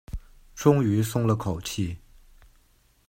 [0.55, 1.95] 终于松了口气